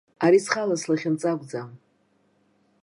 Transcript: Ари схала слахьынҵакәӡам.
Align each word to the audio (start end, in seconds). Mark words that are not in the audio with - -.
Ари 0.25 0.39
схала 0.45 0.75
слахьынҵакәӡам. 0.81 1.69